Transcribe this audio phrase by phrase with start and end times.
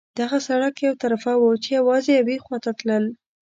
[0.19, 3.05] دغه سړک یو طرفه وو، چې یوازې یوې خوا ته تلل.